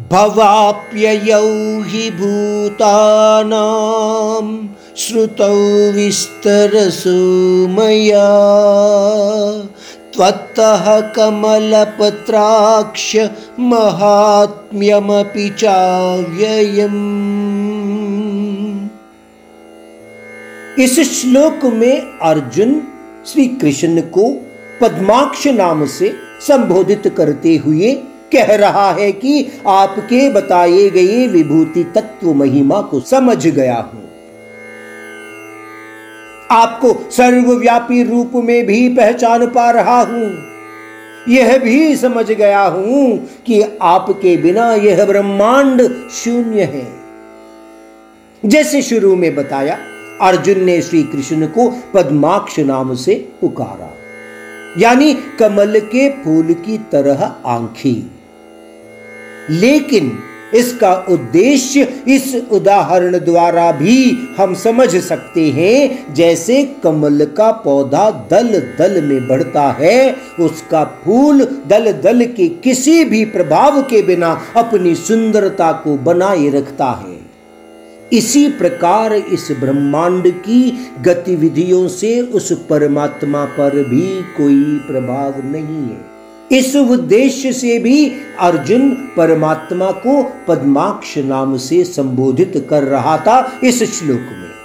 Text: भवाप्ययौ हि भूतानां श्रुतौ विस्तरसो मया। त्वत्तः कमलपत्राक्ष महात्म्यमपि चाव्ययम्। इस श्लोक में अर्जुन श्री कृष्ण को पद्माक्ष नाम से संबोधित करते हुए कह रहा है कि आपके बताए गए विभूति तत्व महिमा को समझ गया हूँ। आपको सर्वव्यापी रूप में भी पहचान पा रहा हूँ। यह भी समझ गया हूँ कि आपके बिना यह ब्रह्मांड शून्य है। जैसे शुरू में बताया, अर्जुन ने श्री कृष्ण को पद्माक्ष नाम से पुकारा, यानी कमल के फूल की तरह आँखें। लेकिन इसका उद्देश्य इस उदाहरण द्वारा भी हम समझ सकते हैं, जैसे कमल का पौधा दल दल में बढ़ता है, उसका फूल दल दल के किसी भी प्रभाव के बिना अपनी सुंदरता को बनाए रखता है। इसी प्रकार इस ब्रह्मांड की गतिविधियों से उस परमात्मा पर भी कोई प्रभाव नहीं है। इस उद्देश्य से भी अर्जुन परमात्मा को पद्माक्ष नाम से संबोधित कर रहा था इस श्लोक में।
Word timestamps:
भवाप्ययौ 0.00 1.82
हि 1.82 2.10
भूतानां 2.10 4.68
श्रुतौ 4.96 5.92
विस्तरसो 5.92 7.68
मया। 7.68 8.30
त्वत्तः 10.14 11.00
कमलपत्राक्ष 11.00 13.16
महात्म्यमपि 13.60 15.54
चाव्ययम्। 15.58 17.20
इस 20.78 21.20
श्लोक 21.20 21.64
में 21.64 22.18
अर्जुन 22.22 22.82
श्री 23.26 23.46
कृष्ण 23.46 24.00
को 24.00 24.40
पद्माक्ष 24.80 25.46
नाम 25.46 25.86
से 25.86 26.14
संबोधित 26.40 27.14
करते 27.16 27.56
हुए 27.56 28.02
कह 28.32 28.54
रहा 28.56 28.90
है 28.92 29.10
कि 29.12 29.46
आपके 29.66 30.28
बताए 30.30 30.88
गए 30.90 31.26
विभूति 31.28 31.84
तत्व 31.94 32.32
महिमा 32.34 32.80
को 32.82 33.00
समझ 33.00 33.46
गया 33.46 33.76
हूँ। 33.76 34.08
आपको 36.50 36.92
सर्वव्यापी 37.10 38.02
रूप 38.02 38.32
में 38.34 38.66
भी 38.66 38.88
पहचान 38.88 39.46
पा 39.46 39.70
रहा 39.70 40.00
हूँ। 40.00 40.32
यह 41.28 41.56
भी 41.58 41.96
समझ 41.96 42.26
गया 42.26 42.62
हूँ 42.62 43.18
कि 43.46 43.62
आपके 43.82 44.36
बिना 44.36 44.72
यह 44.74 45.04
ब्रह्मांड 45.04 45.82
शून्य 46.14 46.62
है। 46.64 46.86
जैसे 48.42 48.82
शुरू 48.82 49.14
में 49.16 49.34
बताया, 49.34 49.78
अर्जुन 50.20 50.64
ने 50.64 50.80
श्री 50.82 51.02
कृष्ण 51.02 51.46
को 51.46 51.68
पद्माक्ष 51.94 52.58
नाम 52.60 52.94
से 52.94 53.14
पुकारा, 53.40 53.90
यानी 54.78 55.12
कमल 55.38 55.80
के 55.86 56.08
फूल 56.22 56.52
की 56.66 56.78
तरह 56.92 57.22
आँखें। 57.46 58.21
लेकिन 59.50 60.18
इसका 60.54 61.06
उद्देश्य 61.08 61.82
इस 62.08 62.34
उदाहरण 62.52 63.18
द्वारा 63.18 63.72
भी 63.72 64.18
हम 64.38 64.54
समझ 64.54 64.96
सकते 64.96 65.50
हैं, 65.50 66.14
जैसे 66.14 66.62
कमल 66.84 67.24
का 67.24 67.50
पौधा 67.52 68.10
दल 68.10 68.48
दल 68.78 69.02
में 69.04 69.28
बढ़ता 69.28 69.70
है, 69.70 70.16
उसका 70.40 70.84
फूल 70.84 71.44
दल 71.66 71.92
दल 71.92 72.24
के 72.24 72.48
किसी 72.48 73.04
भी 73.04 73.24
प्रभाव 73.24 73.82
के 73.82 74.02
बिना 74.02 74.40
अपनी 74.56 74.94
सुंदरता 74.94 75.72
को 75.72 75.96
बनाए 75.96 76.48
रखता 76.48 76.90
है। 76.90 77.20
इसी 78.12 78.48
प्रकार 78.48 79.12
इस 79.12 79.48
ब्रह्मांड 79.60 80.28
की 80.28 80.88
गतिविधियों 81.00 81.88
से 81.88 82.20
उस 82.20 82.52
परमात्मा 82.52 83.44
पर 83.44 83.70
भी 83.70 84.22
कोई 84.22 84.78
प्रभाव 84.78 85.34
नहीं 85.44 85.82
है। 85.82 86.12
इस 86.52 86.76
उद्देश्य 86.76 87.52
से 87.52 87.78
भी 87.78 88.12
अर्जुन 88.40 88.94
परमात्मा 89.16 89.90
को 89.90 90.22
पद्माक्ष 90.48 91.18
नाम 91.18 91.56
से 91.56 91.84
संबोधित 91.84 92.66
कर 92.70 92.82
रहा 92.82 93.16
था 93.18 93.60
इस 93.64 93.82
श्लोक 93.98 94.20
में। 94.20 94.61